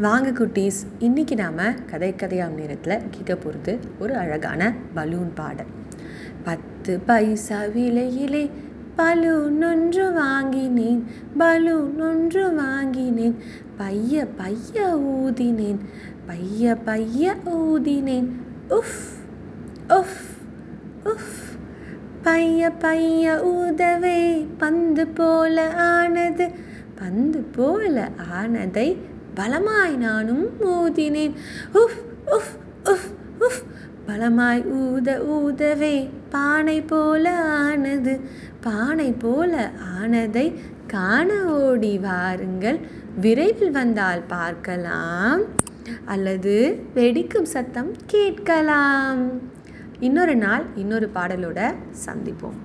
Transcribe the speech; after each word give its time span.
வாங்க 0.00 0.30
குட்டீஸ். 0.30 0.86
இன்றைக்கி 0.98 1.36
நாம் 1.36 1.86
கதை 1.86 2.14
கதையாம் 2.14 2.54
நேரத்தில் 2.54 3.02
கேட்க 3.10 3.36
போகிறது 3.36 3.78
ஒரு 3.98 4.16
அழகான 4.16 4.74
பலூன் 4.94 5.32
பாடல். 5.34 5.66
பத்து 6.44 6.98
பைசா 6.98 7.62
விலையிலே 7.62 8.50
பலூன் 8.96 9.62
ஒன்று 9.62 10.12
வாங்கினேன். 10.12 11.04
பலூன் 11.36 12.00
ஒன்று 12.00 12.54
வாங்கினேன். 12.54 13.36
பைய 13.76 14.26
பைய 14.26 14.96
ஊதினேன். 14.96 15.78
பைய 16.26 16.74
பைய 16.74 17.34
ஊதினேன். 17.44 18.28
உஃப் 18.70 19.08
உஃப் 19.88 20.26
உஃப். 21.04 21.58
பைய 22.22 22.70
பைய 22.70 23.32
ஊதவே 23.44 24.46
பந்து 24.58 25.06
போல 25.06 25.74
ஆனது. 25.74 26.50
பந்து 26.94 27.38
போல 27.38 28.10
ஆனதை 28.34 28.96
பலமாய் 29.36 29.96
நானும் 29.96 30.46
ஊதினேன் 30.60 31.34
உஃப் 31.74 31.98
உஃப் 32.26 32.52
உஃப் 32.84 33.08
உஃப். 33.40 33.62
பலமாய் 34.06 34.66
ஊத 34.66 35.18
ஊதவே 35.28 36.10
பானை 36.30 36.80
போல 36.82 37.34
ஆனது. 37.40 38.20
பானை 38.60 39.12
போல 39.12 39.70
ஆனதை 40.00 40.54
காண 40.86 41.44
ஓடி 41.44 41.98
வாருங்கள். 41.98 42.78
விரைவில் 43.20 43.70
வந்தால் 43.70 44.22
பார்க்கலாம். 44.22 45.40
அல்லது 46.04 46.84
வெடிக்கும் 46.94 47.50
சத்தம் 47.54 47.92
கேட்கலாம். 48.06 49.40
இன்னொரு 50.00 50.36
நாள் 50.36 50.64
இன்னொரு 50.74 51.10
பாடலோட 51.14 51.74
சந்திப்போம். 52.06 52.58